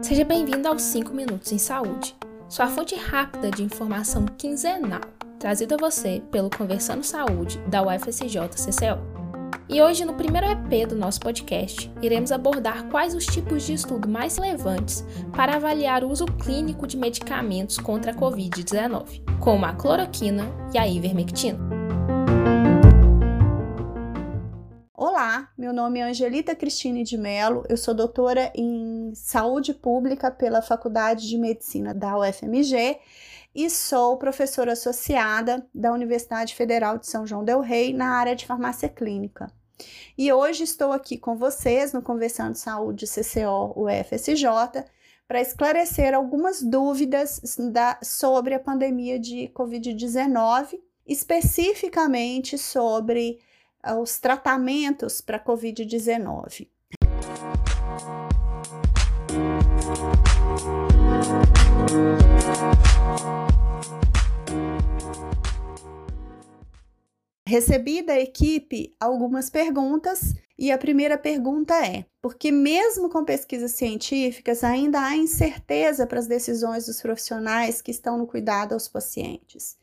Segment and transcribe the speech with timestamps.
[0.00, 2.16] Seja bem-vindo aos 5 Minutos em Saúde,
[2.48, 5.02] sua fonte rápida de informação quinzenal,
[5.38, 9.14] trazida a você pelo Conversando Saúde da UFSJ CCO.
[9.68, 14.08] E hoje, no primeiro EP do nosso podcast, iremos abordar quais os tipos de estudo
[14.08, 15.04] mais relevantes
[15.36, 20.88] para avaliar o uso clínico de medicamentos contra a Covid-19, como a cloroquina e a
[20.88, 21.83] ivermectina.
[25.56, 31.28] Meu nome é Angelita Cristine de Mello, eu sou doutora em Saúde Pública pela Faculdade
[31.28, 32.98] de Medicina da UFMG
[33.54, 38.46] e sou professora associada da Universidade Federal de São João del Rei na área de
[38.46, 39.50] farmácia clínica.
[40.16, 44.84] E hoje estou aqui com vocês no Conversando Saúde CCO UFSJ
[45.26, 47.40] para esclarecer algumas dúvidas
[47.72, 53.40] da, sobre a pandemia de Covid-19, especificamente sobre
[53.92, 56.68] os tratamentos para Covid-19.
[67.46, 74.64] Recebi da equipe algumas perguntas e a primeira pergunta é: porque mesmo com pesquisas científicas
[74.64, 79.76] ainda há incerteza para as decisões dos profissionais que estão no cuidado aos pacientes?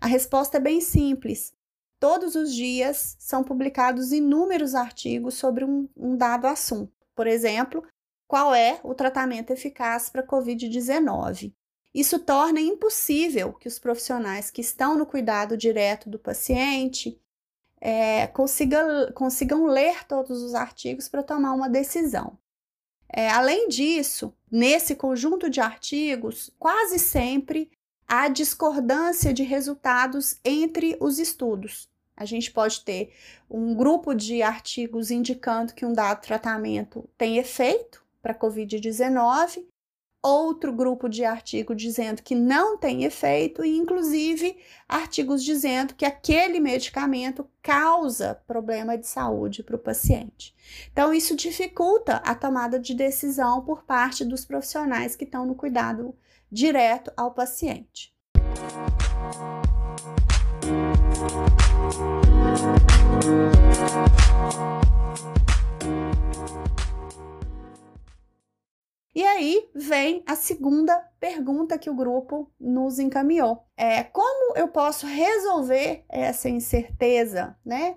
[0.00, 1.52] A resposta é bem simples.
[2.00, 6.92] Todos os dias são publicados inúmeros artigos sobre um, um dado assunto.
[7.14, 7.84] Por exemplo,
[8.26, 11.52] qual é o tratamento eficaz para Covid-19?
[11.92, 17.20] Isso torna impossível que os profissionais que estão no cuidado direto do paciente
[17.80, 22.38] é, consiga, consigam ler todos os artigos para tomar uma decisão.
[23.10, 27.70] É, além disso, nesse conjunto de artigos, quase sempre
[28.08, 31.88] há discordância de resultados entre os estudos.
[32.16, 33.12] A gente pode ter
[33.48, 39.64] um grupo de artigos indicando que um dado tratamento tem efeito para Covid-19
[40.22, 44.58] outro grupo de artigo dizendo que não tem efeito e inclusive
[44.88, 50.54] artigos dizendo que aquele medicamento causa problema de saúde para o paciente.
[50.92, 56.14] Então isso dificulta a tomada de decisão por parte dos profissionais que estão no cuidado
[56.50, 58.12] direto ao paciente.
[69.18, 73.64] E aí vem a segunda pergunta que o grupo nos encaminhou.
[73.76, 77.96] É como eu posso resolver essa incerteza, né,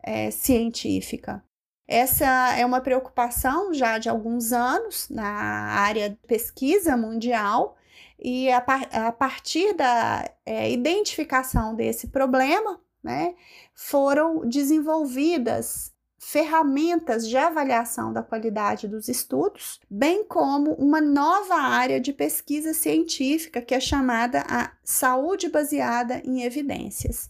[0.00, 1.44] é, científica?
[1.86, 7.76] Essa é uma preocupação já de alguns anos na área de pesquisa mundial
[8.18, 8.64] e a,
[9.08, 13.34] a partir da é, identificação desse problema, né,
[13.74, 22.14] foram desenvolvidas ferramentas de avaliação da qualidade dos estudos, bem como uma nova área de
[22.14, 27.28] pesquisa científica que é chamada a saúde baseada em evidências.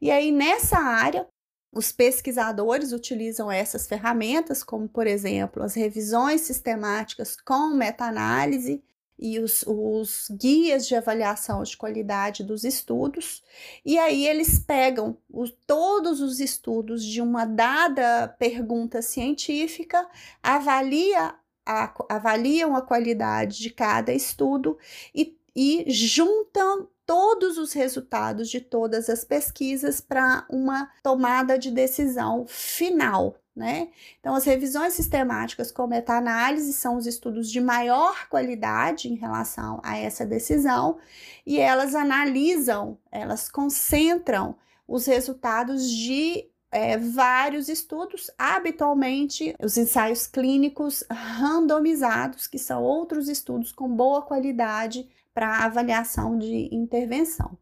[0.00, 1.26] E aí, nessa área,
[1.76, 8.82] os pesquisadores utilizam essas ferramentas, como, por exemplo, as revisões sistemáticas com meta-análise
[9.18, 13.42] e os, os, guias de avaliação de qualidade dos estudos,
[13.84, 20.06] e aí eles pegam os, todos os estudos de uma dada pergunta científica,
[20.42, 24.78] avalia a, avaliam a qualidade de cada estudo
[25.14, 32.44] e, e juntam todos os resultados de todas as pesquisas para uma tomada de decisão
[32.46, 33.88] final, né?
[34.18, 39.96] Então, as revisões sistemáticas com meta-análise são os estudos de maior qualidade em relação a
[39.96, 40.98] essa decisão
[41.46, 44.56] e elas analisam, elas concentram
[44.86, 53.72] os resultados de é, vários estudos, habitualmente os ensaios clínicos randomizados, que são outros estudos
[53.72, 57.56] com boa qualidade para avaliação de intervenção.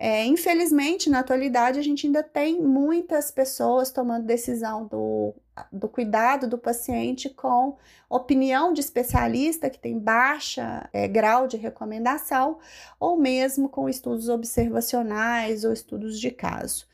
[0.00, 5.34] É, infelizmente, na atualidade, a gente ainda tem muitas pessoas tomando decisão do,
[5.72, 7.76] do cuidado do paciente com
[8.08, 12.58] opinião de especialista que tem baixa é, grau de recomendação,
[13.00, 16.86] ou mesmo com estudos observacionais ou estudos de caso,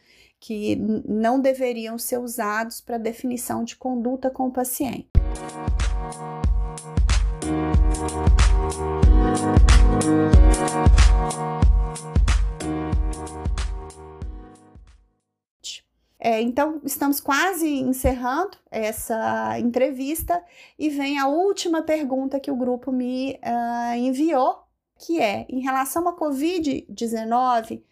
[0.46, 5.08] que não deveriam ser usados para definição de conduta com o paciente.
[16.18, 20.44] É, então, estamos quase encerrando essa entrevista
[20.78, 24.62] e vem a última pergunta que o grupo me uh, enviou,
[24.98, 27.82] que é em relação à Covid-19,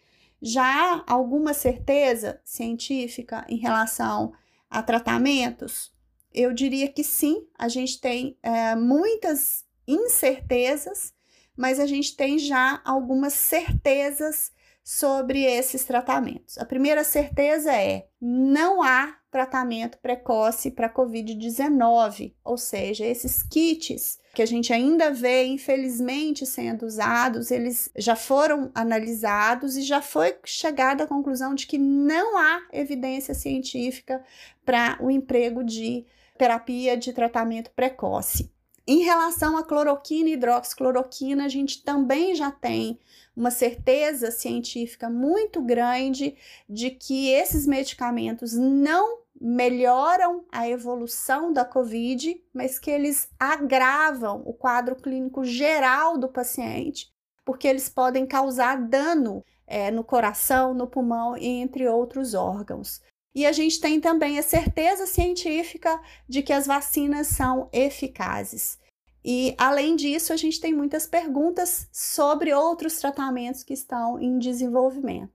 [0.43, 4.33] já há alguma certeza científica em relação
[4.69, 5.93] a tratamentos?
[6.33, 11.13] Eu diria que sim, a gente tem é, muitas incertezas,
[11.55, 14.51] mas a gente tem já algumas certezas
[14.83, 16.57] sobre esses tratamentos.
[16.57, 24.43] A primeira certeza é: não há tratamento precoce para COVID-19, ou seja, esses kits que
[24.43, 31.05] a gente ainda vê, infelizmente, sendo usados, eles já foram analisados e já foi chegada
[31.05, 34.23] à conclusão de que não há evidência científica
[34.63, 36.05] para o emprego de
[36.37, 38.53] terapia de tratamento precoce.
[38.85, 42.99] Em relação à cloroquina e hidroxicloroquina, a gente também já tem
[43.35, 46.35] uma certeza científica muito grande
[46.69, 54.53] de que esses medicamentos não melhoram a evolução da COVID, mas que eles agravam o
[54.53, 57.11] quadro clínico geral do paciente,
[57.43, 63.01] porque eles podem causar dano é, no coração, no pulmão e entre outros órgãos.
[63.35, 68.79] E a gente tem também a certeza científica de que as vacinas são eficazes.
[69.25, 75.33] E, além disso, a gente tem muitas perguntas sobre outros tratamentos que estão em desenvolvimento.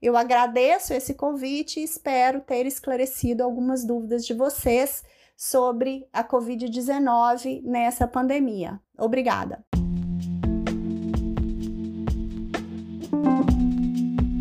[0.00, 5.04] Eu agradeço esse convite e espero ter esclarecido algumas dúvidas de vocês
[5.36, 8.80] sobre a Covid-19 nessa pandemia.
[8.98, 9.62] Obrigada.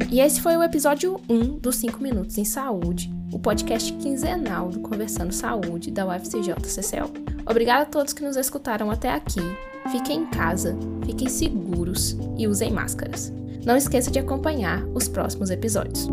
[0.09, 4.79] E esse foi o episódio 1 dos 5 Minutos em Saúde, o podcast quinzenal do
[4.79, 7.11] Conversando Saúde da UFCJ-CCL.
[7.47, 9.39] Obrigada a todos que nos escutaram até aqui.
[9.91, 10.75] Fiquem em casa,
[11.05, 13.31] fiquem seguros e usem máscaras.
[13.63, 16.07] Não esqueça de acompanhar os próximos episódios.